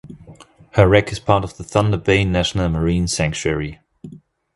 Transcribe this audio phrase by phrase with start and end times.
[0.71, 3.81] Her wreck is part of the Thunder Bay National Marine Sanctuary.